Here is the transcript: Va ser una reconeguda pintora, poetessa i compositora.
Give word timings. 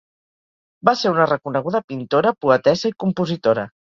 Va 0.89 0.93
ser 1.01 1.11
una 1.15 1.27
reconeguda 1.31 1.83
pintora, 1.93 2.33
poetessa 2.45 2.93
i 2.95 2.99
compositora. 3.07 3.69